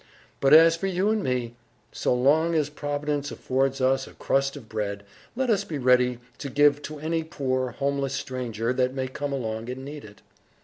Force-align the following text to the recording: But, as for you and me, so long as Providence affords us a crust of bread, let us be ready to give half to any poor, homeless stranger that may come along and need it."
But, 0.39 0.51
as 0.55 0.75
for 0.75 0.87
you 0.87 1.11
and 1.11 1.21
me, 1.21 1.53
so 1.91 2.11
long 2.11 2.55
as 2.55 2.71
Providence 2.71 3.29
affords 3.29 3.79
us 3.81 4.07
a 4.07 4.13
crust 4.13 4.55
of 4.57 4.67
bread, 4.67 5.03
let 5.35 5.51
us 5.51 5.63
be 5.63 5.77
ready 5.77 6.17
to 6.39 6.49
give 6.49 6.77
half 6.77 6.83
to 6.85 6.97
any 6.99 7.23
poor, 7.23 7.73
homeless 7.73 8.15
stranger 8.15 8.73
that 8.73 8.95
may 8.95 9.07
come 9.07 9.31
along 9.31 9.69
and 9.69 9.85
need 9.85 10.03
it." 10.03 10.23